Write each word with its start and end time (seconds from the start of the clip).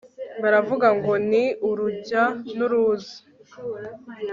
baravuga 0.41 0.87
ngo 0.97 1.13
ni 1.29 1.43
urujya 1.69 2.23
n'uruza 2.55 3.15